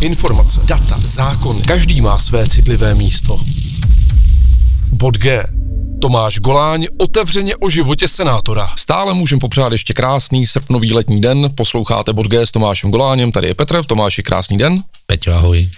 [0.00, 1.62] Informace, data, zákon.
[1.62, 3.40] Každý má své citlivé místo.
[4.92, 5.44] Bod G.
[6.00, 8.68] Tomáš Goláň otevřeně o životě senátora.
[8.78, 11.50] Stále můžem popřát ještě krásný srpnový letní den.
[11.54, 13.84] Posloucháte Bod G s Tomášem Goláněm, tady je Petr.
[13.84, 14.82] Tomáši, krásný den.
[15.06, 15.70] Peťo, ahoj.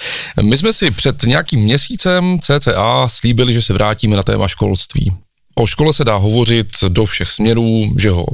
[0.43, 5.13] My jsme si před nějakým měsícem CCA slíbili, že se vrátíme na téma školství.
[5.55, 8.27] O škole se dá hovořit do všech směrů, že ho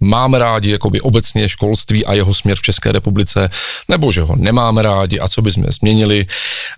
[0.00, 3.50] máme rádi jakoby obecně školství a jeho směr v České republice,
[3.88, 6.26] nebo že ho nemáme rádi a co bychom změnili,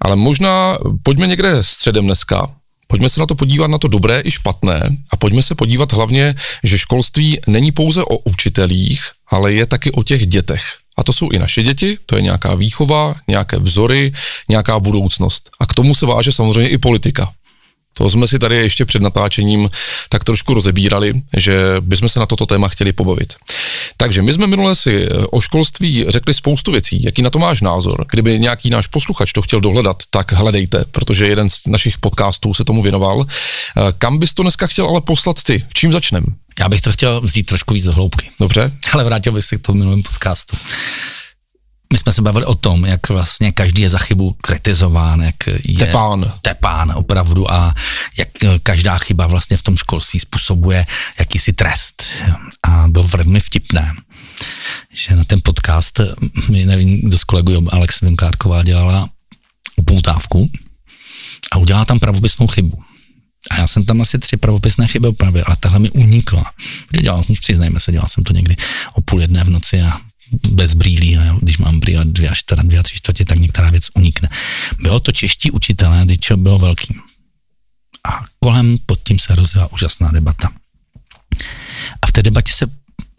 [0.01, 2.49] ale možná pojďme někde středem dneska,
[2.91, 6.35] Pojďme se na to podívat na to dobré i špatné a pojďme se podívat hlavně,
[6.65, 10.63] že školství není pouze o učitelích, ale je taky o těch dětech.
[10.97, 14.13] A to jsou i naše děti, to je nějaká výchova, nějaké vzory,
[14.49, 15.51] nějaká budoucnost.
[15.61, 17.33] A k tomu se váže samozřejmě i politika.
[17.95, 19.71] To jsme si tady ještě před natáčením
[20.09, 23.35] tak trošku rozebírali, že bychom se na toto téma chtěli pobavit.
[23.97, 27.03] Takže my jsme minule si eh, o školství řekli spoustu věcí.
[27.03, 28.07] Jaký na to máš názor?
[28.11, 32.65] Kdyby nějaký náš posluchač to chtěl dohledat, tak hledejte, protože jeden z našich podcastů se
[32.65, 33.24] tomu věnoval.
[33.24, 35.66] Eh, kam bys to dneska chtěl ale poslat ty?
[35.74, 36.24] Čím začnem?
[36.61, 38.30] Já bych to chtěl vzít trošku víc do hloubky.
[38.41, 38.73] Dobře.
[38.93, 40.57] Ale vrátil bych se k tomu minulém podcastu
[41.93, 45.79] my jsme se bavili o tom, jak vlastně každý je za chybu kritizován, jak je
[45.79, 46.33] tepán.
[46.43, 47.74] tepán opravdu a
[48.19, 48.29] jak
[48.63, 50.87] každá chyba vlastně v tom školství způsobuje
[51.18, 52.02] jakýsi trest.
[52.63, 53.95] A bylo velmi vtipné,
[54.93, 56.01] že na ten podcast,
[56.49, 59.09] nevím, kdo z kolegů, Alex Vinklárková dělala
[59.77, 60.51] upoutávku
[61.52, 62.83] a udělala tam pravopisnou chybu.
[63.51, 66.53] A já jsem tam asi tři pravopisné chyby opravil, ale tahle mi unikla.
[67.00, 68.56] Dělal, přiznejme se, dělal jsem to někdy
[68.94, 70.00] o půl jedné v noci a
[70.50, 73.71] bez brýlí, a když mám brýle dvě až čtyři, dvě a tři čtvrtě, tak některá
[73.71, 74.28] věc unikne.
[74.83, 76.95] Bylo to čeští učitelé, když bylo velký.
[78.05, 80.49] A kolem pod tím se rozjela úžasná debata.
[82.03, 82.67] A v té debatě se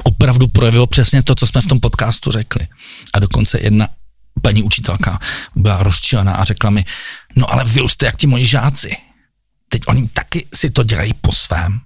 [0.03, 2.67] opravdu projevilo přesně to, co jsme v tom podcastu řekli.
[3.13, 3.87] A dokonce jedna
[4.41, 5.19] paní učitelka
[5.55, 6.85] byla rozčilená a řekla mi,
[7.35, 8.97] no ale vy jste jak ti moji žáci.
[9.69, 11.81] Teď oni taky si to dělají po svém.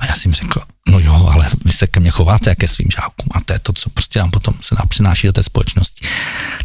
[0.00, 2.88] A já jsem řekl, no jo, ale vy se ke mně chováte jako ke svým
[2.90, 6.06] žákům a to je to, co prostě nám potom se nám přináší do té společnosti.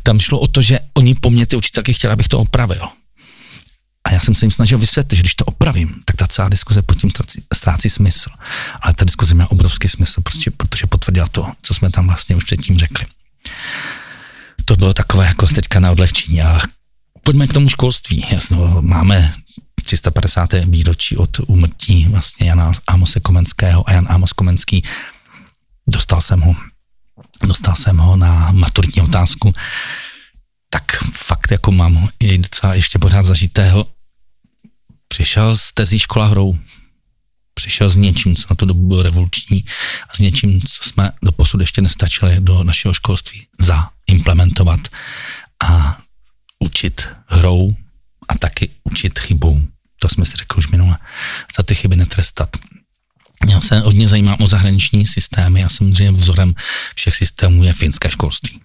[0.03, 2.89] Tam šlo o to, že oni po mně ty učitelky chtěli, abych to opravil.
[4.03, 6.81] A já jsem se jim snažil vysvětlit, že když to opravím, tak ta celá diskuze
[6.81, 8.29] pod tím ztrácí, ztrácí smysl.
[8.81, 12.43] Ale ta diskuze měla obrovský smysl, prostě, protože potvrdila to, co jsme tam vlastně už
[12.43, 13.05] předtím řekli.
[14.65, 16.41] To bylo takové jako teďka na odlehčení.
[16.41, 16.59] A
[17.23, 18.25] pojďme k tomu školství.
[18.31, 19.33] Jasno, máme
[19.83, 20.53] 350.
[20.65, 24.83] výročí od úmrtí vlastně Jana Amose Komenského a Jan Amos Komenský.
[25.87, 26.55] Dostal jsem ho,
[27.47, 29.53] dostal jsem ho na maturitní otázku,
[30.69, 30.83] tak
[31.13, 33.87] fakt jako mám jej docela ještě pořád zažitého.
[35.07, 36.57] Přišel z tezí škola hrou,
[37.53, 39.65] přišel s něčím, co na tu dobu bylo revoluční
[40.09, 44.79] a s něčím, co jsme do posud ještě nestačili do našeho školství zaimplementovat
[45.63, 45.97] a
[46.59, 47.75] učit hrou
[48.31, 49.61] a taky učit chybou.
[49.99, 50.97] To jsme si řekli už minule.
[51.57, 52.49] Za ty chyby netrestat.
[53.49, 56.53] Já se hodně zajímám o zahraniční systémy a samozřejmě vzorem
[56.95, 58.61] všech systémů je finské školství.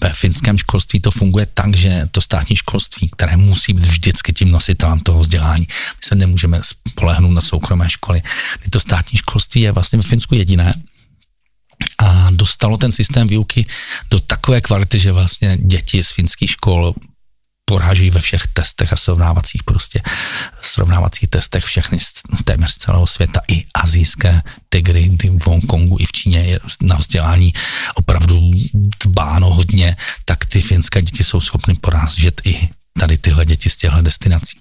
[0.00, 4.50] Ve finském školství to funguje tak, že to státní školství, které musí být vždycky tím
[4.50, 8.22] nositelem toho vzdělání, my se nemůžeme spolehnout na soukromé školy.
[8.70, 10.74] To státní školství je vlastně ve Finsku jediné,
[11.98, 13.66] a dostalo ten systém výuky
[14.10, 16.94] do takové kvality, že vlastně děti z finských škol
[17.64, 20.02] poráží ve všech testech a srovnávacích prostě,
[20.60, 21.98] srovnávacích testech všechny
[22.44, 26.96] téměř z celého světa, i azijské tygry, kdy v Hongkongu i v Číně je na
[26.96, 27.52] vzdělání
[27.94, 28.50] opravdu
[29.04, 32.68] dbáno hodně, tak ty finské děti jsou schopny porážet i
[32.98, 34.58] tady tyhle děti z těchto destinací.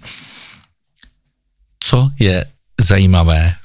[1.80, 2.46] Co je
[2.82, 3.56] zajímavé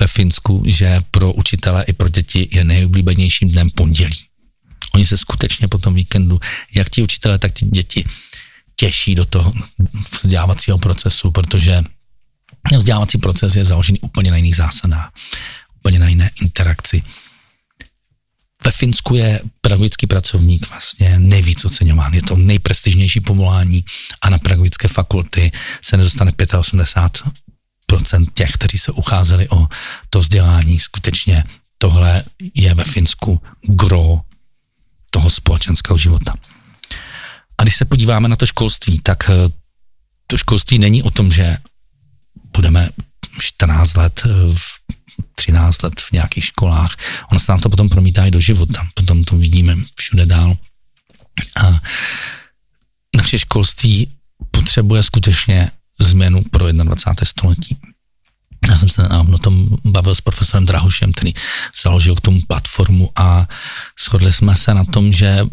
[0.00, 4.18] ve Finsku, že pro učitele i pro děti je nejoblíbenějším dnem pondělí.
[4.94, 6.40] Oni se skutečně po tom víkendu,
[6.74, 8.04] jak ti učitelé, tak ti děti,
[8.80, 9.52] těší do toho
[10.22, 11.82] vzdělávacího procesu, protože
[12.76, 15.12] vzdělávací proces je založený úplně na jiných zásadách,
[15.76, 17.02] úplně na jiné interakci.
[18.64, 22.14] Ve Finsku je pedagogický pracovník vlastně nejvíc oceňován.
[22.14, 23.84] Je to nejprestižnější povolání
[24.20, 25.52] a na pedagogické fakulty
[25.84, 29.68] se nedostane 85% těch, kteří se ucházeli o
[30.10, 30.78] to vzdělání.
[30.78, 31.44] Skutečně
[31.78, 32.24] tohle
[32.54, 34.20] je ve Finsku gro
[35.10, 36.34] toho společenského života.
[37.60, 39.48] A když se podíváme na to školství, tak eh,
[40.26, 41.56] to školství není o tom, že
[42.56, 42.90] budeme
[43.40, 44.22] 14 let,
[45.34, 46.96] 13 eh, let v nějakých školách.
[47.30, 48.88] Ono se nám to potom promítá i do života.
[48.94, 50.56] Potom to vidíme všude dál.
[51.62, 51.80] A
[53.16, 54.08] naše školství
[54.50, 55.70] potřebuje skutečně
[56.00, 57.24] změnu pro 21.
[57.24, 57.76] století.
[58.68, 61.34] Já jsem se na tom bavil s profesorem Drahošem, který
[61.84, 63.48] založil k tomu platformu a
[64.04, 65.44] shodli jsme se na tom, že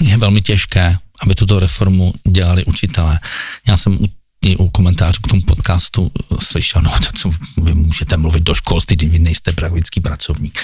[0.00, 3.20] je velmi těžké aby tuto reformu dělali učitelé.
[3.66, 4.06] Já jsem u,
[4.44, 7.30] i u komentářů k tomu podcastu slyšel, no to, co
[7.62, 10.58] vy můžete mluvit do školství, když vy nejste pedagogický pracovník.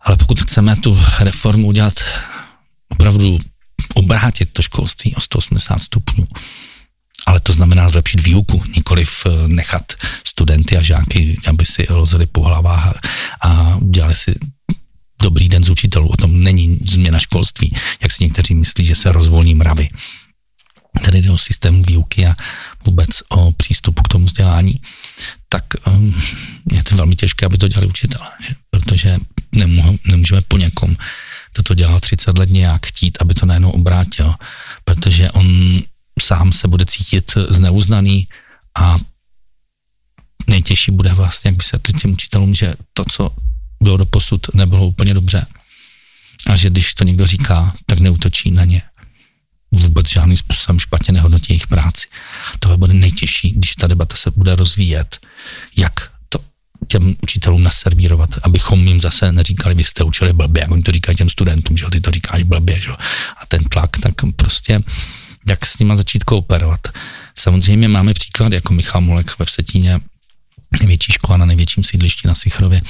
[0.00, 1.94] Ale pokud chceme tu reformu udělat
[2.88, 3.38] opravdu
[3.94, 6.26] obrátit to školství o 180 stupňů,
[7.26, 9.92] ale to znamená zlepšit výuku, nikoliv eh, nechat
[10.24, 12.98] studenty a žáky, aby si lozili po hlavách
[13.42, 14.34] a dělali si
[15.22, 16.08] dobrý den z učitelů.
[16.08, 19.88] O tom není změna školství, jak si někteří myslí, že se rozvolní mravy.
[21.04, 22.34] Tady jde o systém výuky a
[22.84, 24.80] vůbec o přístupu k tomu vzdělání,
[25.48, 26.22] tak um,
[26.72, 28.28] je to velmi těžké, aby to dělali učitelé,
[28.70, 29.18] protože
[30.04, 30.96] nemůžeme po někom,
[31.54, 34.34] kdo to dělal 30 let nějak chtít, aby to najednou obrátil,
[34.84, 35.46] protože on
[36.20, 38.28] sám se bude cítit zneuznaný
[38.78, 38.98] a
[40.46, 43.30] nejtěžší bude vlastně, jak vysvětlit těm učitelům, že to, co
[43.82, 45.46] bylo do posud, nebylo úplně dobře.
[46.46, 48.82] A že když to někdo říká, tak neutočí na ně.
[49.72, 52.08] Vůbec žádným způsobem špatně nehodnotí jejich práci.
[52.58, 55.18] Tohle bude nejtěžší, když ta debata se bude rozvíjet,
[55.76, 56.38] jak to
[56.88, 61.16] těm učitelům naservírovat, abychom jim zase neříkali, vy jste učili blbě, jak oni to říkají
[61.16, 62.90] těm studentům, že ty to říkáš blbě, že
[63.36, 64.80] a ten tlak, tak prostě
[65.46, 66.80] jak s nima začít kooperovat.
[67.38, 70.00] Samozřejmě máme příklad jako Michal Molek ve Vsetíně,
[70.78, 72.82] největší škola na největším sídlišti na Sichrově,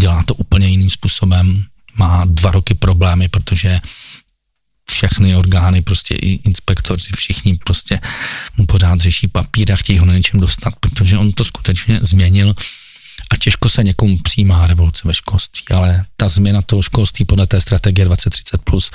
[0.00, 1.64] dělá to úplně jiným způsobem,
[1.96, 3.80] má dva roky problémy, protože
[4.90, 8.00] všechny orgány, prostě i inspektoři, všichni prostě
[8.56, 12.54] mu pořád řeší papír a chtějí ho na něčem dostat, protože on to skutečně změnil
[13.30, 17.60] a těžko se někomu přijímá revoluce ve školství, ale ta změna toho školství podle té
[17.60, 18.90] strategie 2030+, plus,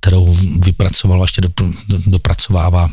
[0.00, 0.34] kterou
[0.64, 1.48] vypracoval ještě do,
[1.88, 2.90] do, dopracovává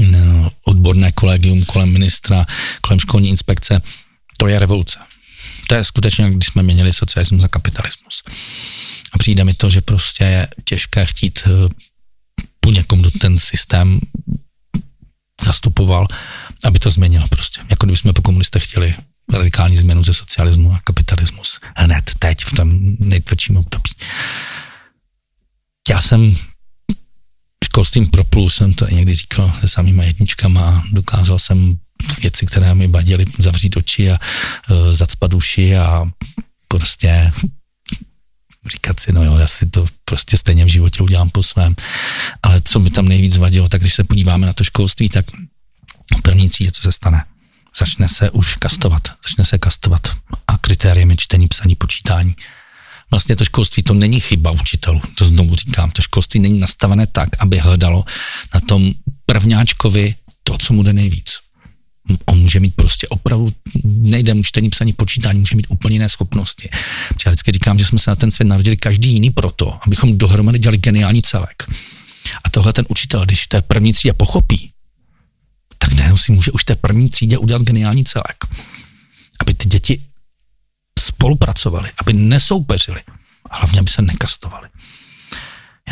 [0.00, 2.46] no, odborné kolegium kolem ministra,
[2.80, 3.82] kolem školní inspekce,
[4.36, 4.98] to je revoluce.
[5.68, 8.22] To je skutečně, když jsme měnili socialismus za kapitalismus.
[9.12, 11.68] A přijde mi to, že prostě je těžké chtít eh,
[12.60, 14.00] po někom, kdo ten systém
[15.44, 16.06] zastupoval,
[16.64, 17.60] aby to změnil prostě.
[17.70, 18.94] Jako kdybychom po komunistech chtěli
[19.32, 21.60] radikální změnu ze socialismu a kapitalismus.
[21.76, 23.90] Hned, teď, v tom nejtvrdším období.
[25.88, 26.36] Já jsem
[27.64, 31.78] školstvím proplul, jsem to někdy říkal se samýma jedničkama a dokázal jsem
[32.22, 34.18] věci, které mi vadily, zavřít oči a
[34.70, 36.04] uh, zacpat uši a
[36.68, 37.32] prostě
[38.68, 41.74] říkat si, no jo, já si to prostě stejně v životě udělám po svém.
[42.42, 45.24] Ale co mi tam nejvíc vadilo, tak když se podíváme na to školství, tak
[46.18, 47.24] v první třídě co se stane?
[47.78, 50.08] Začne se už kastovat, začne se kastovat
[50.46, 52.36] a kritériem je čtení, psaní, počítání.
[53.10, 57.28] Vlastně to školství to není chyba učitelů, to znovu říkám, to školství není nastavené tak,
[57.38, 58.04] aby hledalo
[58.54, 58.92] na tom
[59.26, 61.47] prvňáčkovi to, co mu jde nejvíc
[62.26, 63.52] on může mít prostě opravdu,
[63.84, 66.68] nejde mu čtení, psaní, počítání, může mít úplně jiné schopnosti.
[67.26, 70.58] Já vždycky říkám, že jsme se na ten svět narodili každý jiný proto, abychom dohromady
[70.58, 71.62] dělali geniální celek.
[72.44, 74.70] A tohle ten učitel, když té první třídě pochopí,
[75.78, 78.44] tak nejenom si může už té první třídě udělat geniální celek.
[79.40, 80.00] Aby ty děti
[80.98, 83.00] spolupracovali, aby nesoupeřili,
[83.50, 84.68] a hlavně, aby se nekastovali.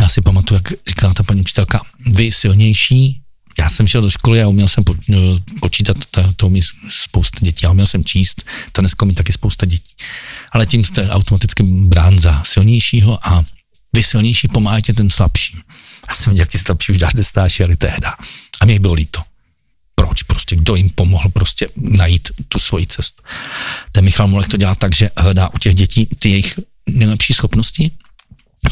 [0.01, 3.23] Já si pamatuju, jak říkala ta paní učitelka, vy silnější,
[3.58, 5.19] já jsem šel do školy a uměl jsem po, no,
[5.61, 8.43] počítat, to, to umí spousta dětí, a uměl jsem číst,
[8.73, 9.94] to dneska umí taky spousta dětí.
[10.53, 13.44] Ale tím jste automaticky brán za silnějšího a
[13.93, 15.58] vy silnější pomáháte ten slabší.
[16.08, 18.14] Já jsem viděl, ti slabší už dáte stášeli tehda.
[18.60, 19.22] A mě bylo líto.
[19.94, 20.22] Proč?
[20.22, 23.22] Prostě kdo jim pomohl prostě najít tu svoji cestu.
[23.93, 26.58] Ten Michal Molech to dělá tak, že hledá u těch dětí ty jejich
[26.89, 27.91] nejlepší schopnosti,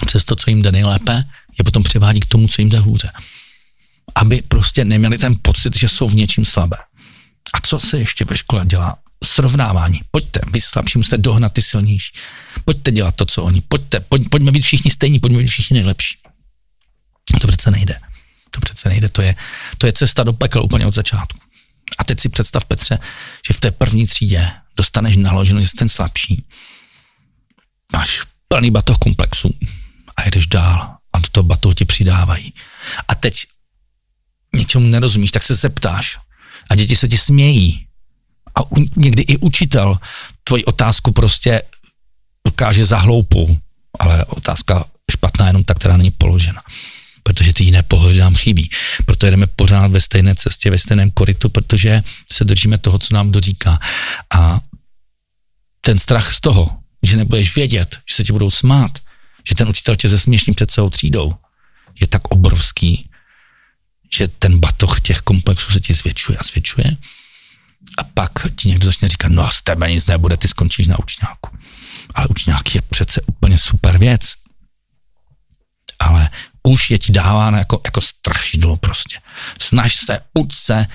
[0.07, 1.25] přes to, co jim jde nejlépe,
[1.59, 3.11] je potom převádí k tomu, co jim jde hůře
[4.15, 6.77] aby prostě neměli ten pocit, že jsou v něčím slabé.
[7.55, 8.99] A co se ještě ve škole dělá?
[9.25, 10.01] Srovnávání.
[10.11, 12.13] Pojďte, vy slabší musíte dohnat ty silnější.
[12.65, 13.61] Pojďte dělat to, co oni.
[13.69, 16.19] Pojďte, pojď, pojďme být všichni stejní, pojďme být všichni nejlepší.
[17.41, 18.01] To přece nejde.
[18.51, 19.37] To přece nejde, to je,
[19.79, 21.39] to je cesta do pekla úplně od začátku.
[21.99, 22.99] A teď si představ, Petře,
[23.49, 26.45] že v té první třídě dostaneš naložený, že jsi ten slabší.
[27.93, 29.59] Máš plný batoh komplexů
[30.17, 32.55] a jdeš dál a do toho batohu ti přidávají.
[33.09, 33.47] A teď
[34.55, 36.19] něčemu nerozumíš, tak se zeptáš.
[36.71, 37.87] A děti se ti smějí.
[38.59, 38.61] A
[38.97, 39.99] někdy i učitel
[40.45, 41.63] tvoji otázku prostě
[42.47, 43.57] dokáže za hloupou,
[43.99, 46.63] ale otázka špatná jenom ta, která není položena.
[47.23, 48.71] Protože ty jiné pohledy nám chybí.
[49.07, 53.33] Proto jdeme pořád ve stejné cestě, ve stejném koritu, protože se držíme toho, co nám
[53.33, 53.79] doříká.
[54.35, 54.61] A
[55.81, 58.99] ten strach z toho, že nebudeš vědět, že se ti budou smát,
[59.49, 61.35] že ten učitel tě zesměšní před celou třídou,
[62.01, 63.11] je tak obrovský,
[64.14, 66.97] že ten batoh těch komplexů se ti zvětšuje a zvětšuje
[67.99, 70.99] a pak ti někdo začne říkat, no a z tebe nic nebude, ty skončíš na
[70.99, 71.59] učňáku.
[72.14, 74.33] Ale učňák je přece úplně super věc.
[75.99, 76.30] Ale
[76.62, 79.18] už je ti dáváno jako, jako strašidlo prostě.
[79.61, 80.87] Snaž se, uč se,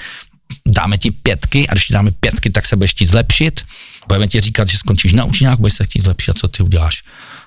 [0.68, 3.66] dáme ti pětky a když ti dáme pětky, tak se budeš chtít zlepšit.
[4.08, 7.04] Budeme ti říkat, že skončíš na učňák, budeš se chtít zlepšit a co ty uděláš.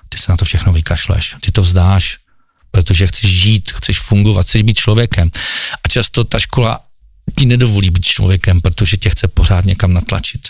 [0.09, 2.17] Ty se na to všechno vykašleš, ty to vzdáš,
[2.75, 5.29] protože chceš žít, chceš fungovat, chceš být člověkem.
[5.85, 6.79] A často ta škola
[7.37, 10.49] ti nedovolí být člověkem, protože tě chce pořád někam natlačit.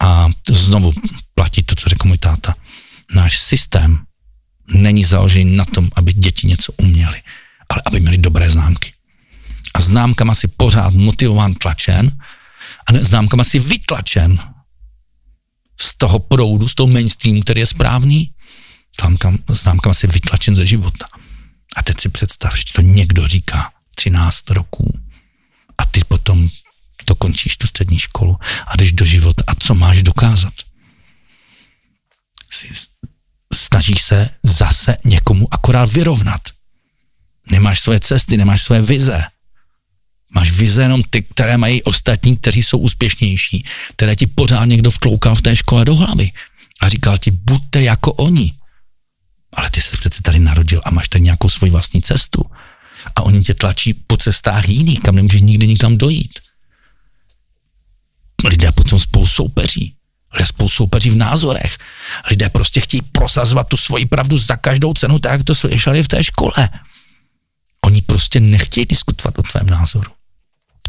[0.00, 0.92] A znovu
[1.34, 2.54] platí to, co řekl můj táta.
[3.14, 3.98] Náš systém
[4.74, 7.22] není založený na tom, aby děti něco uměly,
[7.68, 8.92] ale aby měli dobré známky.
[9.74, 12.10] A známkama si pořád motivován tlačen
[12.86, 14.38] a známkama si vytlačen
[15.80, 18.30] z toho proudu, z toho mainstreamu, který je správný,
[19.00, 21.06] známkama, známkama si vytlačen ze života.
[21.76, 25.00] A teď si představ, že to někdo říká 13 roků
[25.78, 26.48] a ty potom
[27.06, 30.52] dokončíš tu střední školu a jdeš do života a co máš dokázat?
[32.50, 32.68] Jsi,
[33.54, 36.40] snažíš se zase někomu akorát vyrovnat.
[37.50, 39.24] Nemáš svoje cesty, nemáš svoje vize.
[40.30, 43.64] Máš vize jenom ty, které mají ostatní, kteří jsou úspěšnější,
[43.96, 46.30] které ti pořád někdo vtloukal v té škole do hlavy
[46.80, 48.52] a říkal ti, buďte jako oni.
[49.56, 52.44] Ale ty se přece tady narodil a máš tady nějakou svoji vlastní cestu.
[53.16, 56.38] A oni tě tlačí po cestách jiných, kam nemůžeš nikdy nikam dojít.
[58.44, 59.96] Lidé potom spolu soupeří.
[60.34, 61.78] Lidé spolu soupeří v názorech.
[62.30, 66.08] Lidé prostě chtějí prosazovat tu svoji pravdu za každou cenu, tak jak to slyšeli v
[66.08, 66.68] té škole.
[67.84, 70.10] Oni prostě nechtějí diskutovat o tvém názoru.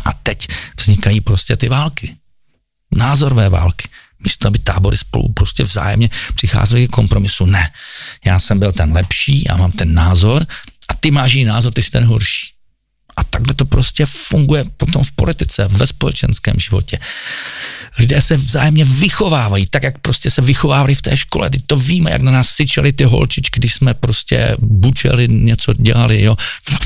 [0.05, 0.47] A teď
[0.79, 2.17] vznikají prostě ty války.
[2.95, 3.89] Názorové války.
[4.19, 7.45] Místo, aby tábory spolu prostě vzájemně přicházely k kompromisu.
[7.45, 7.71] Ne,
[8.27, 10.45] já jsem byl ten lepší, já mám ten názor
[10.89, 12.47] a ty máš jiný názor, ty jsi ten horší.
[13.17, 16.99] A takhle to prostě funguje potom v politice, ve společenském životě.
[17.99, 21.49] Lidé se vzájemně vychovávají, tak jak prostě se vychovávali v té škole.
[21.49, 26.21] Teď to víme, jak na nás syčeli ty holčičky, když jsme prostě bučeli, něco dělali,
[26.21, 26.37] jo.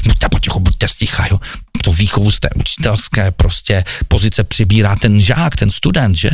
[0.03, 1.39] Buďte potichu, buďte sticha, jo.
[1.83, 6.29] To výchovu z té učitelské prostě pozice přibírá ten žák, ten student, že?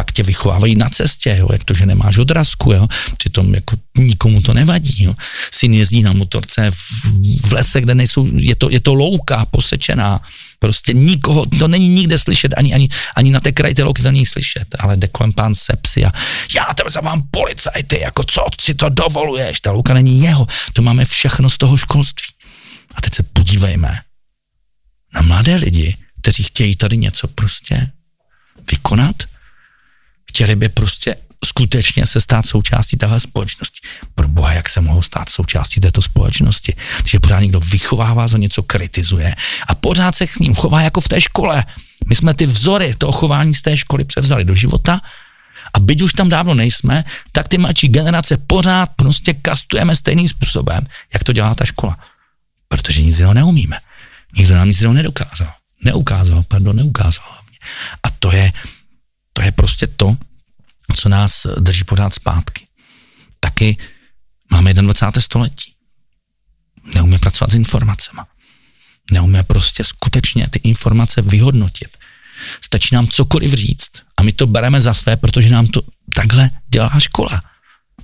[0.00, 4.40] Pak tě vychovávají na cestě, jo, jak to, že nemáš odrazku, jo, přitom jako nikomu
[4.40, 5.14] to nevadí, jo.
[5.52, 7.04] Syn jezdí na motorce v,
[7.46, 10.20] v lese, kde nejsou, je to, je to louka, posečená,
[10.58, 14.10] prostě nikoho, to není nikde slyšet, ani, ani, ani na té kraji té louky to
[14.10, 16.12] není slyšet, ale jde kolem pán sepsy a
[16.56, 21.04] já tebe zavám policajty, jako co si to dovoluješ, ta louka není jeho, to máme
[21.04, 22.26] všechno z toho školství.
[22.94, 24.00] A teď se podívejme
[25.14, 27.90] na mladé lidi, kteří chtějí tady něco prostě
[28.70, 29.16] vykonat,
[30.36, 33.80] chtěli by prostě skutečně se stát součástí téhle společnosti.
[34.14, 36.72] Pro boha, jak se mohou stát součástí této společnosti?
[37.00, 39.34] Když pořád někdo vychovává, za něco kritizuje
[39.68, 41.64] a pořád se k ním chová jako v té škole.
[42.06, 45.00] My jsme ty vzory toho chování z té školy převzali do života
[45.74, 50.86] a byť už tam dávno nejsme, tak ty mladší generace pořád prostě kastujeme stejným způsobem,
[51.12, 51.96] jak to dělá ta škola.
[52.68, 53.76] Protože nic jiného neumíme.
[54.36, 55.52] Nikdo nám nic jiného nedokázal.
[55.84, 57.24] Neukázal, pardon, neukázal.
[58.02, 58.52] A to je,
[59.32, 60.16] to je prostě to,
[60.96, 62.66] co nás drží pořád zpátky.
[63.40, 63.76] Taky
[64.50, 65.22] máme 21.
[65.22, 65.72] století.
[66.94, 68.20] Neumíme pracovat s informacemi.
[69.10, 71.96] Neumíme prostě skutečně ty informace vyhodnotit.
[72.64, 75.82] Stačí nám cokoliv říct a my to bereme za své, protože nám to
[76.14, 77.42] takhle dělá škola.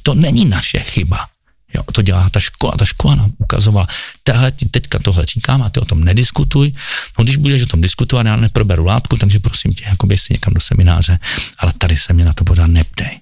[0.02, 1.28] To není naše chyba.
[1.74, 3.86] Jo, to dělá ta škola, ta škola nám ukazovala,
[4.22, 6.72] tahle ti teďka tohle říkám a ty o tom nediskutuj,
[7.18, 10.54] no když budeš o tom diskutovat, já neproberu látku, takže prosím tě, jako si někam
[10.54, 11.18] do semináře,
[11.58, 13.20] ale tady se mě na to pořád neptej.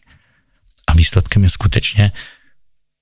[0.87, 2.13] A výsledkem je skutečně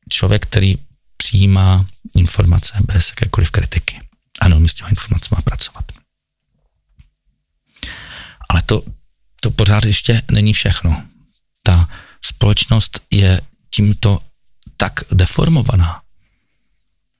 [0.09, 0.77] člověk, který
[1.17, 1.87] přijímá
[2.17, 4.01] informace bez jakékoliv kritiky.
[4.41, 5.85] Ano, my s těma informacemi pracovat.
[8.51, 8.83] Ale to,
[9.41, 11.03] to pořád ještě není všechno.
[11.63, 11.89] Ta
[12.23, 13.41] společnost je
[13.71, 14.23] tímto
[14.79, 16.01] tak deformovaná,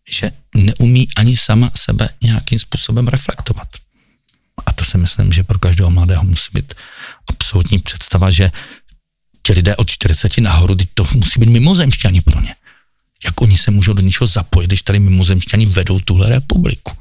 [0.09, 3.69] že neumí ani sama sebe nějakým způsobem reflektovat.
[4.67, 6.75] A to si myslím, že pro každého mladého musí být
[7.27, 8.51] absolutní představa, že
[9.43, 12.55] ti lidé od 40 nahoru, to musí být mimozemšťani pro ně.
[13.25, 16.93] Jak oni se můžou do něčeho zapojit, když tady mimozemšťani vedou tuhle republiku.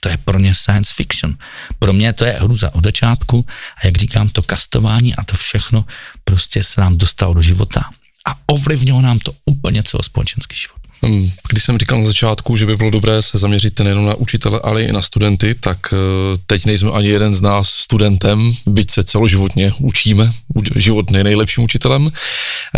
[0.00, 1.36] To je pro ně science fiction.
[1.78, 3.46] Pro mě to je hruza od začátku
[3.76, 5.84] a jak říkám, to kastování a to všechno
[6.24, 7.90] prostě se nám dostalo do života
[8.28, 10.80] a ovlivnilo nám to úplně celospolečenský život.
[11.02, 14.60] Hmm, když jsem říkal na začátku, že by bylo dobré se zaměřit nejenom na učitele,
[14.62, 15.96] ale i na studenty, tak eh,
[16.46, 20.30] teď nejsme ani jeden z nás studentem, byť se celoživotně učíme,
[20.76, 22.10] život nejlepším učitelem.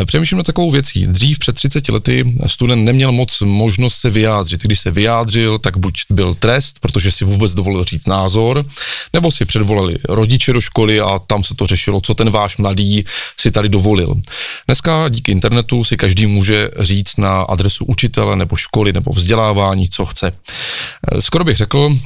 [0.00, 1.06] Eh, přemýšlím na takovou věcí.
[1.06, 4.62] Dřív před 30 lety student neměl moc možnost se vyjádřit.
[4.62, 8.64] Když se vyjádřil, tak buď byl trest, protože si vůbec dovolil říct názor,
[9.12, 13.04] nebo si předvolali rodiče do školy a tam se to řešilo, co ten váš mladý
[13.40, 14.14] si tady dovolil.
[14.66, 19.88] Dneska díky internetu si každý může říct na adresu učitel učitele nebo školy nebo vzdělávání,
[19.88, 20.32] co chce.
[20.32, 21.96] Eh, skoro bych řekl,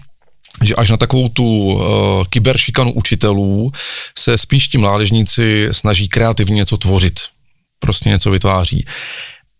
[0.64, 1.82] že až na takovou tu uh,
[2.30, 3.72] kyberšikanu učitelů
[4.18, 7.20] se spíš ti mládežníci snaží kreativně něco tvořit,
[7.78, 8.86] prostě něco vytváří.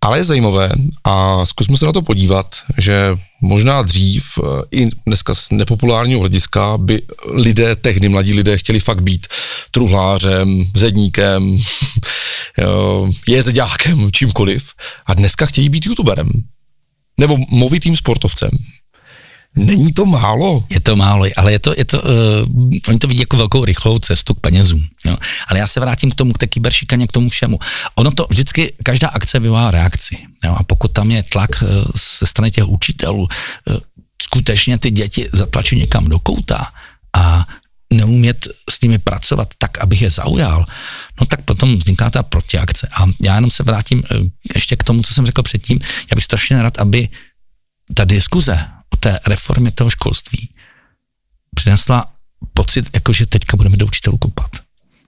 [0.00, 0.70] Ale je zajímavé
[1.04, 6.78] a zkusme se na to podívat, že možná dřív eh, i dneska z nepopulárního hlediska
[6.78, 9.26] by lidé, tehdy mladí lidé chtěli fakt být
[9.70, 11.58] truhlářem, zedníkem,
[13.28, 14.70] jezeďákem, čímkoliv
[15.06, 16.30] a dneska chtějí být youtuberem
[17.20, 18.50] nebo movitým sportovcem.
[19.56, 20.64] Není to málo?
[20.70, 22.10] Je to málo, ale je to, je to uh,
[22.88, 24.86] oni to vidí jako velkou rychlou cestu k penězům.
[25.04, 25.16] Jo.
[25.48, 27.58] Ale já se vrátím k tomu, k té kyberšikaně, k tomu všemu.
[27.94, 30.18] Ono to vždycky, každá akce vyvolá reakci.
[30.44, 30.54] Jo.
[30.58, 31.68] A pokud tam je tlak uh,
[32.20, 33.76] ze strany těch učitelů, uh,
[34.22, 36.66] skutečně ty děti zatlačí někam do kouta
[37.16, 37.46] a
[37.92, 40.64] neumět s nimi pracovat tak, abych je zaujal,
[41.20, 42.88] no tak potom vzniká ta protiakce.
[42.92, 44.02] A já jenom se vrátím
[44.54, 45.78] ještě k tomu, co jsem řekl předtím.
[45.80, 47.08] Já bych strašně rád, aby
[47.94, 48.75] ta diskuze
[49.06, 50.48] té reformě toho školství
[51.54, 52.12] přinesla
[52.54, 54.50] pocit, jako že teďka budeme do učitelů kopat.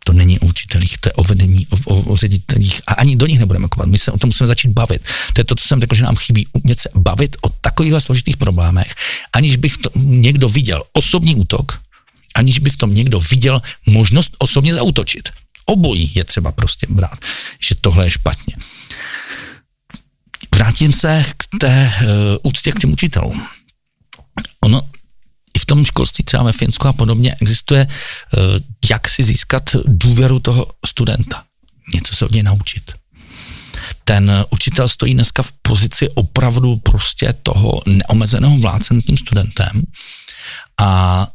[0.05, 3.27] To není o učitelích, to je o vedení, o, o, o ředitelích a ani do
[3.27, 3.89] nich nebudeme kopat.
[3.89, 5.03] My se o tom musíme začít bavit.
[5.33, 8.37] To je to, co jsem řekl, že nám chybí umět se bavit o takovýchhle složitých
[8.37, 8.95] problémech,
[9.33, 11.81] aniž by v tom někdo viděl osobní útok,
[12.35, 15.29] aniž by v tom někdo viděl možnost osobně zautočit.
[15.67, 17.19] Obojí je třeba prostě brát,
[17.61, 18.55] že tohle je špatně.
[20.55, 22.09] Vrátím se k té uh,
[22.43, 23.58] úctě k těm učitelům
[25.69, 28.39] tom školství třeba ve Finsku a podobně existuje, eh,
[28.91, 31.45] jak si získat důvěru toho studenta.
[31.95, 32.93] Něco se od něj naučit.
[34.05, 39.83] Ten učitel stojí dneska v pozici opravdu prostě toho neomezeného vládce nad tím studentem
[40.81, 41.27] a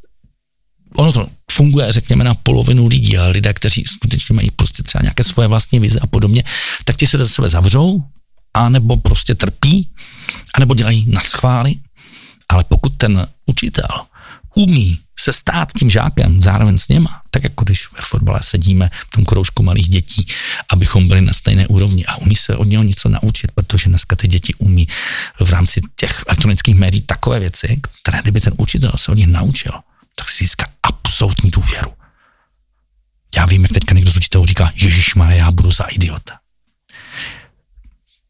[0.95, 5.23] ono to funguje, řekněme, na polovinu lidí, ale lidé, kteří skutečně mají prostě třeba nějaké
[5.23, 6.43] svoje vlastní vize a podobně,
[6.85, 8.03] tak ti se do sebe zavřou,
[8.53, 9.89] anebo prostě trpí,
[10.53, 11.75] anebo dělají na schvály,
[12.49, 14.05] ale pokud ten učitel
[14.53, 19.11] umí se stát tím žákem zároveň s něma, tak jako když ve fotbale sedíme v
[19.11, 20.27] tom kroužku malých dětí,
[20.69, 24.27] abychom byli na stejné úrovni a umí se od něho něco naučit, protože dneska ty
[24.27, 24.87] děti umí
[25.39, 29.71] v rámci těch elektronických médií takové věci, které kdyby ten učitel se od nich naučil,
[30.15, 31.93] tak si získá absolutní důvěru.
[33.35, 36.39] Já vím, jak teďka někdo z učitelů říká, Ježíš já budu za idiota.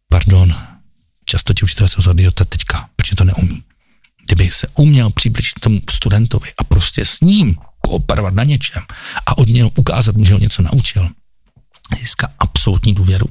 [0.09, 0.55] Pardon,
[1.25, 3.63] často ti učitelé jsou za idiota teďka, protože to neumí
[4.25, 8.83] kdyby se uměl přiblížit tomu studentovi a prostě s ním kooperovat na něčem
[9.25, 11.09] a od něho ukázat mu, že ho něco naučil,
[11.99, 13.27] získá absolutní důvěru.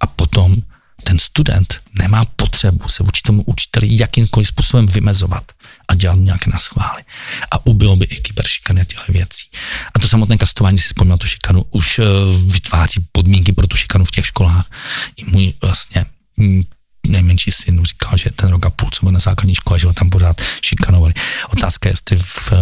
[0.00, 0.56] A potom
[1.04, 5.52] ten student nemá potřebu se vůči tomu učiteli jakýmkoliv způsobem vymezovat
[5.88, 7.02] a dělat nějaké naschvály.
[7.50, 9.46] A ubylo by i kyberšikany a těchto věcí.
[9.94, 12.04] A to samotné kastování, si vzpomněl tu šikanu, už uh,
[12.52, 14.70] vytváří podmínky pro tu šikanu v těch školách.
[15.16, 16.04] I můj vlastně
[16.36, 16.62] mm,
[17.08, 19.92] nejmenší syn říkal, že ten rok a půl, co byl na základní škole, že ho
[19.92, 21.14] tam pořád šikanovali.
[21.52, 22.52] Otázka je, jestli v,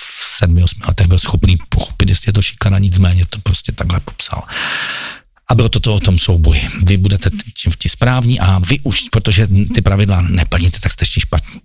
[0.00, 4.00] v sedmi, osmi letech byl schopný pochopit, jestli je to šikana, nicméně to prostě takhle
[4.00, 4.42] popsal.
[5.50, 6.68] A bylo to to o tom souboji.
[6.82, 7.30] Vy budete
[7.70, 11.60] v ti správní a vy už, protože ty pravidla neplníte, tak jste ještě špatní.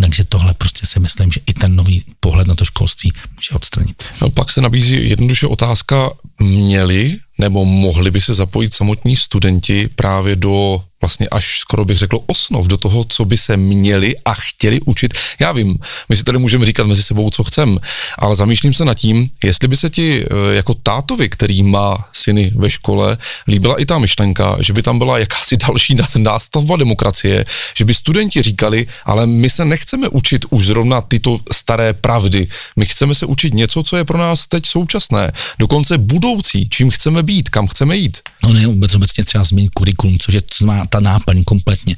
[0.00, 4.04] Takže tohle prostě si myslím, že i ten nový pohled na to školství může odstranit.
[4.20, 10.36] No, pak se nabízí jednoduše otázka, měli nebo mohli by se zapojit samotní studenti právě
[10.36, 14.80] do vlastně až skoro bych řekl osnov do toho, co by se měli a chtěli
[14.80, 15.14] učit.
[15.40, 17.78] Já vím, my si tady můžeme říkat mezi sebou, co chcem,
[18.18, 22.52] ale zamýšlím se nad tím, jestli by se ti eh, jako tátovi, který má syny
[22.56, 27.44] ve škole, líbila i ta myšlenka, že by tam byla jakási další nástavba demokracie,
[27.76, 32.86] že by studenti říkali, ale my se nechceme učit už zrovna tyto staré pravdy, my
[32.86, 37.48] chceme se učit něco, co je pro nás teď současné, dokonce budoucí, čím chceme být,
[37.48, 38.18] kam chceme jít.
[38.42, 41.96] No ne, vůbec obecně třeba změnit kurikulum, což je co má ta náplň kompletně.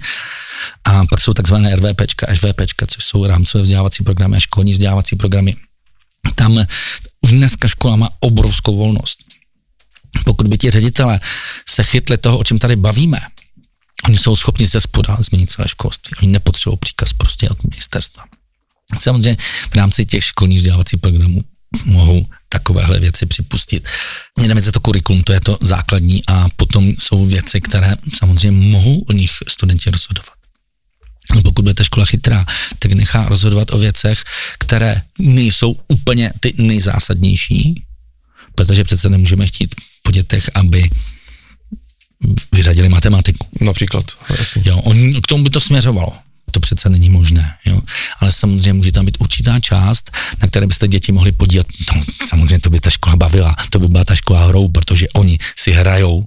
[0.85, 5.57] A pak jsou takzvané RVPčka, SVPčka, což jsou rámcové vzdělávací programy a školní vzdělávací programy.
[6.35, 6.65] Tam
[7.21, 9.19] už dneska škola má obrovskou volnost.
[10.25, 11.21] Pokud by ti ředitele
[11.69, 13.21] se chytli toho, o čem tady bavíme,
[14.05, 16.17] oni jsou schopni ze spoda změnit celé školství.
[16.23, 18.25] Oni nepotřebují příkaz prostě od ministerstva.
[19.01, 19.37] Samozřejmě
[19.71, 21.45] v rámci těch školních vzdělávacích programů
[21.85, 22.27] mohou
[22.59, 23.85] takovéhle věci připustit.
[24.41, 29.01] Jeden je to kurikulum, to je to základní a potom jsou věci, které samozřejmě mohou
[29.01, 30.33] o nich studenti rozhodovat.
[31.45, 32.47] Pokud bude ta škola chytrá,
[32.79, 34.25] tak nechá rozhodovat o věcech,
[34.59, 37.83] které nejsou úplně ty nejzásadnější,
[38.55, 40.91] protože přece nemůžeme chtít po dětech, aby
[42.53, 43.47] vyřadili matematiku.
[43.61, 44.07] Například.
[44.65, 46.26] Jo, on, k tomu by to směřovalo
[46.57, 47.55] to přece není možné.
[47.65, 47.81] Jo?
[48.21, 51.67] Ale samozřejmě může tam být určitá část, na které byste děti mohli podívat.
[51.93, 55.39] No, samozřejmě to by ta škola bavila, to by byla ta škola hrou, protože oni
[55.57, 56.25] si hrajou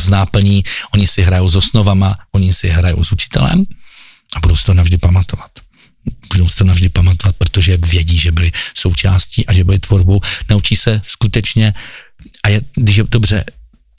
[0.00, 3.64] s náplní, oni si hrajou s osnovama, oni si hrajou s učitelem
[4.34, 5.50] a budou si to navždy pamatovat.
[6.34, 10.20] Budou si to navždy pamatovat, protože vědí, že byli součástí a že byli tvorbou.
[10.50, 11.74] Naučí se skutečně,
[12.42, 13.44] a je, když je dobře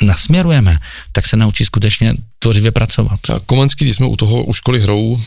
[0.04, 0.78] nasměrujeme,
[1.12, 2.14] tak se naučí skutečně
[2.46, 3.20] tvořivě pracovat.
[3.46, 5.22] Komenský, když jsme u toho u školy hrou,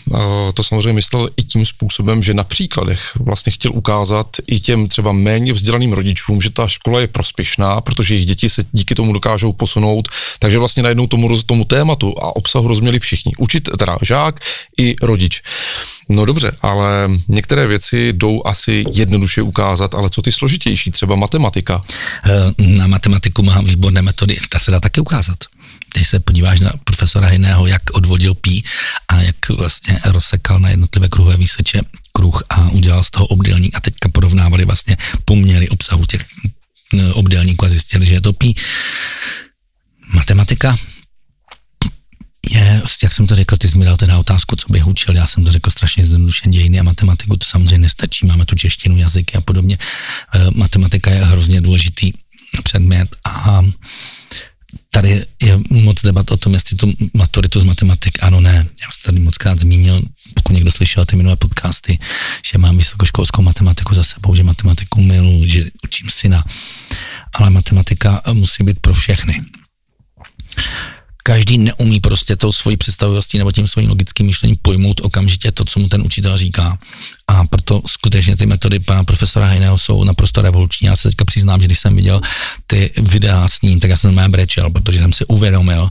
[0.55, 5.13] to samozřejmě myslel i tím způsobem, že na příkladech vlastně chtěl ukázat i těm třeba
[5.13, 9.53] méně vzdělaným rodičům, že ta škola je prospěšná, protože jejich děti se díky tomu dokážou
[9.53, 13.33] posunout, takže vlastně najednou tomu, tomu tématu a obsahu rozuměli všichni.
[13.39, 14.41] Učit, teda žák
[14.79, 15.43] i rodič.
[16.09, 21.83] No dobře, ale některé věci jdou asi jednoduše ukázat, ale co ty složitější, třeba matematika?
[22.27, 25.58] Eh, na matematiku mám výborné metody, ta se dá taky ukázat
[25.95, 28.65] když se podíváš na profesora Hiného, jak odvodil pí
[29.09, 31.81] a jak vlastně rozsekal na jednotlivé kruhové výseče
[32.13, 36.25] kruh a udělal z toho obdélník a teďka porovnávali vlastně poměry obsahu těch
[36.99, 38.57] eh, obdélníků a zjistili, že je to pí.
[40.15, 40.79] Matematika
[42.51, 45.27] je, jak jsem to řekl, ty jsi mi dal teda otázku, co bych učil, já
[45.27, 49.35] jsem to řekl strašně zjednodušeně, dějiny a matematiku, to samozřejmě nestačí, máme tu češtinu, jazyky
[49.37, 49.79] a podobně.
[50.35, 52.13] E, matematika je hrozně důležitý
[52.65, 53.63] předmět a
[54.91, 55.25] tady
[55.71, 58.55] moc debat o tom, jestli tu maturitu z matematik, ano, ne.
[58.83, 60.03] Já jsem tady moc krát zmínil,
[60.35, 61.99] pokud někdo slyšel ty minulé podcasty,
[62.53, 66.45] že mám vysokoškolskou matematiku za sebou, že matematiku milu, že učím syna,
[67.35, 69.45] ale matematika musí být pro všechny
[71.29, 75.81] každý neumí prostě tou svojí představivostí nebo tím svým logickým myšlením pojmout okamžitě to, co
[75.81, 76.79] mu ten učitel říká.
[77.27, 80.87] A proto skutečně ty metody pana profesora Heineho jsou naprosto revoluční.
[80.87, 82.21] Já se teďka přiznám, že když jsem viděl
[82.67, 85.89] ty videa s ním, tak já jsem mé brečel, protože jsem si uvědomil,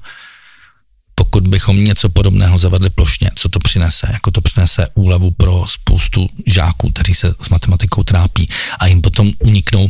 [1.15, 6.30] pokud bychom něco podobného zavedli plošně, co to přinese, jako to přinese úlevu pro spoustu
[6.45, 9.89] žáků, kteří se s matematikou trápí a jim potom uniknou,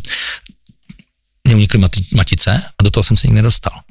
[1.47, 1.79] neunikly
[2.15, 3.86] matice a do toho jsem se nikdy nedostal.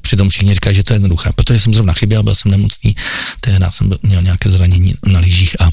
[0.00, 2.96] Přitom všichni říkají, že to je jednoduché, protože jsem zrovna chyběl, byl jsem nemocný,
[3.40, 5.70] tehdy jsem byl, měl nějaké zranění na lyžích a uh,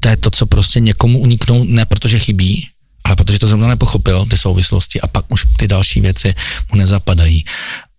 [0.00, 2.68] to je to, co prostě někomu uniknou, ne protože chybí,
[3.04, 6.34] ale protože to zrovna nepochopil, ty souvislosti a pak už ty další věci
[6.72, 7.44] mu nezapadají.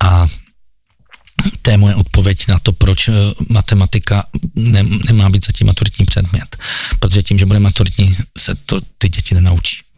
[0.04, 0.28] A
[1.62, 3.14] to je moje odpověď na to, proč eh,
[3.50, 4.24] matematika
[4.56, 6.58] ne, nemá být zatím maturitní předmět.
[7.00, 9.89] Protože tím, že bude maturitní, se to ty děti nenaučí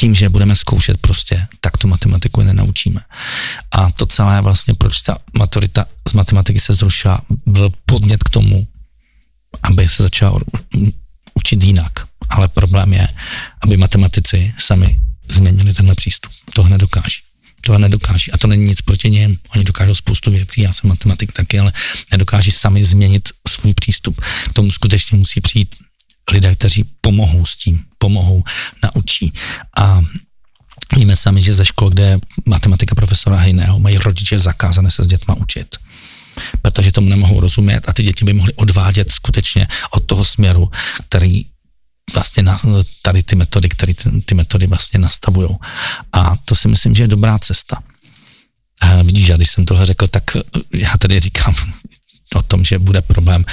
[0.00, 3.00] tím, že budeme zkoušet prostě, tak tu matematiku nenaučíme.
[3.72, 8.66] A to celé vlastně, proč ta maturita z matematiky se zrušila, byl podnět k tomu,
[9.62, 10.40] aby se začal
[11.34, 11.92] učit jinak.
[12.28, 13.08] Ale problém je,
[13.62, 16.32] aby matematici sami změnili tenhle přístup.
[16.54, 17.20] Tohle nedokáží.
[17.60, 18.32] Tohle nedokáží.
[18.32, 19.36] A to není nic proti něm.
[19.54, 21.72] Oni dokážou spoustu věcí, já jsem matematik taky, ale
[22.10, 24.20] nedokáží sami změnit svůj přístup.
[24.48, 25.76] K tomu skutečně musí přijít
[26.32, 28.44] lidé, kteří pomohou s tím, pomohou,
[28.82, 29.32] naučí.
[29.78, 30.00] A
[30.96, 35.06] víme sami, že ze škol, kde je matematika profesora Hejného, mají rodiče zakázané se s
[35.06, 35.76] dětma učit
[36.62, 40.70] protože tomu nemohou rozumět a ty děti by mohly odvádět skutečně od toho směru,
[41.08, 41.44] který
[42.14, 42.58] vlastně na,
[43.02, 45.48] tady ty metody, které ty, ty metody vlastně nastavují.
[46.12, 47.82] A to si myslím, že je dobrá cesta.
[48.80, 50.36] A vidíš, když jsem tohle řekl, tak
[50.74, 51.54] já tady říkám
[52.34, 53.44] o tom, že bude problém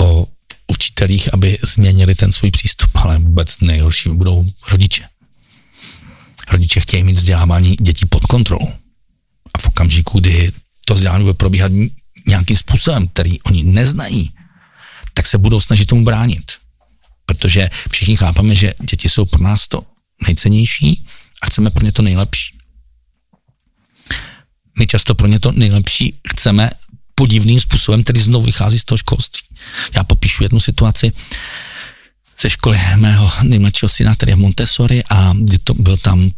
[0.00, 0.26] o
[0.66, 5.08] učitelích, aby změnili ten svůj přístup, ale vůbec nejhorší budou rodiče.
[6.52, 8.72] Rodiče chtějí mít vzdělávání dětí pod kontrolou.
[9.54, 10.52] A v okamžiku, kdy
[10.86, 11.72] to vzdělávání bude probíhat
[12.26, 14.30] nějakým způsobem, který oni neznají,
[15.14, 16.52] tak se budou snažit tomu bránit.
[17.26, 19.86] Protože všichni chápeme, že děti jsou pro nás to
[20.26, 21.06] nejcennější
[21.42, 22.58] a chceme pro ně to nejlepší.
[24.78, 26.70] My často pro ně to nejlepší chceme
[27.14, 29.46] podivným způsobem, který znovu vychází z toho školství.
[29.94, 31.12] Já popíšu jednu situaci
[32.40, 36.30] ze školy mého nejmladšího syna, který je Montessori a to byl tam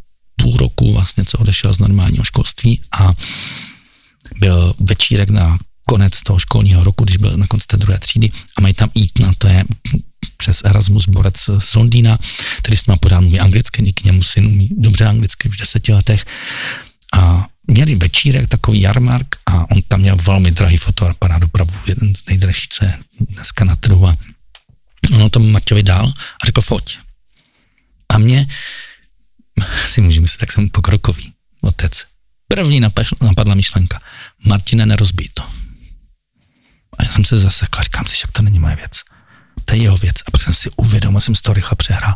[0.43, 3.13] půl roku vlastně, co odešel z normálního školství a
[4.41, 5.59] byl večírek na
[5.89, 9.19] konec toho školního roku, když byl na konci té druhé třídy a mají tam jít
[9.19, 9.65] na to je
[10.37, 12.19] přes Erasmus Borec z Londýna,
[12.59, 16.25] který s ním podá mluví anglicky, díky němu syn umí dobře anglicky v deseti letech
[17.15, 22.27] a měli večírek, takový jarmark a on tam měl velmi drahý fotoaparát, opravdu jeden z
[22.27, 24.17] nejdražších, co je dneska na trhu a
[25.23, 26.07] on to Marťovi dal
[26.43, 26.99] a řekl foť.
[28.09, 28.49] A mě,
[29.87, 32.05] si můžu myslet, tak jsem pokrokový otec.
[32.49, 34.01] První napadla myšlenka,
[34.47, 35.43] Martine, nerozbij to.
[36.99, 38.93] A já jsem se zasekl, říkám si, že to není moje věc.
[39.65, 40.17] To je jeho věc.
[40.27, 42.15] A pak jsem si uvědomil, jsem si to rychle přehrál.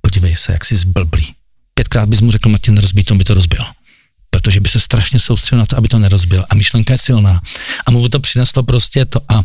[0.00, 1.34] Podívej se, jak jsi zblblý.
[1.74, 3.64] Pětkrát bys mu řekl, Martin, nerozbij to, on by to rozbil
[4.46, 6.44] protože by se strašně soustředil na to, aby to nerozbil.
[6.50, 7.40] A myšlenka je silná.
[7.86, 9.42] A mu to přineslo prostě to a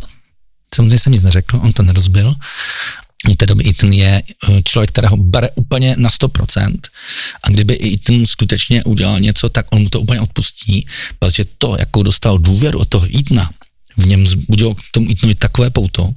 [0.74, 2.34] samozřejmě jsem nic neřekl, on to nerozbil,
[3.30, 6.78] u té doby Ethan je eh, člověk, kterého bere úplně na 100%
[7.42, 10.86] a kdyby i Ethan skutečně udělal něco, tak on mu to úplně odpustí,
[11.18, 13.50] protože to, jakou dostal důvěru od toho Ethana,
[13.96, 16.14] v něm zbudilo k tomu Ethanovi takové pouto,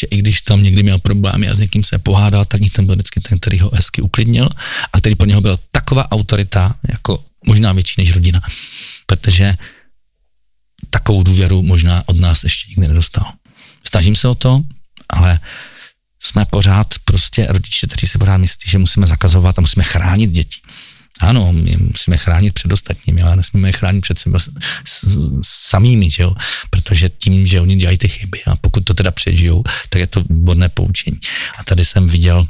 [0.00, 2.94] že i když tam někdy měl problémy a s někým se pohádal, tak Ethan byl
[2.94, 4.48] vždycky ten, který ho hezky uklidnil
[4.92, 8.40] a který pro něho byl taková autorita, jako možná větší než rodina,
[9.06, 9.54] protože
[10.90, 13.32] takovou důvěru možná od nás ještě nikdy nedostal.
[13.88, 14.62] Snažím se o to,
[15.08, 15.40] ale
[16.20, 20.60] jsme pořád prostě rodiče, kteří si pořád myslí, že musíme zakazovat a musíme chránit děti.
[21.20, 24.38] Ano, my musíme chránit před ostatními, ale nesmíme je chránit před sebe
[25.42, 26.34] samými, že jo?
[26.70, 30.20] protože tím, že oni dělají ty chyby a pokud to teda přežijou, tak je to
[30.20, 31.18] výborné poučení.
[31.58, 32.46] A tady jsem viděl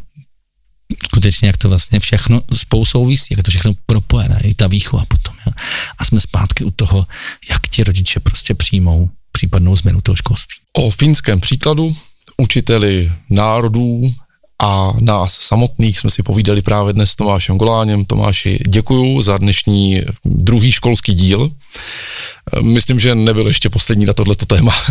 [1.04, 5.34] skutečně, jak to vlastně všechno spolu souvisí, jak to všechno propojené, i ta výchova potom.
[5.46, 5.52] Jo?
[5.98, 7.06] A jsme zpátky u toho,
[7.50, 10.56] jak ti rodiče prostě přijmou případnou změnu toho školství.
[10.72, 11.96] O finském příkladu
[12.38, 14.14] učiteli národů
[14.62, 18.04] a nás samotných jsme si povídali právě dnes s Tomášem Goláněm.
[18.04, 21.50] Tomáši, děkuju za dnešní druhý školský díl.
[22.62, 24.72] Myslím, že nebyl ještě poslední na tohleto téma.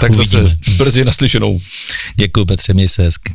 [0.00, 0.42] tak Uvidíme.
[0.42, 1.60] zase brzy naslyšenou.
[2.16, 3.34] Děkuji Petře, měj se hezky.